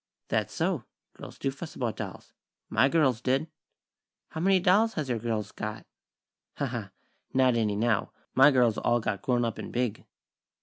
[0.29, 0.85] "That's so.
[1.13, 2.33] Girls do fuss about dolls.
[2.69, 3.47] My girls did."
[4.29, 5.85] "How many dolls has your girls got?"
[6.57, 6.89] "Ha, ha!
[7.35, 8.11] Not any, now.
[8.33, 10.07] My girls all got grown up and big."